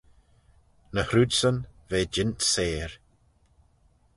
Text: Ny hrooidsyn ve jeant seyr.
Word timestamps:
Ny 0.93 1.01
hrooidsyn 1.07 1.57
ve 1.89 1.99
jeant 2.13 2.39
seyr. 2.53 2.91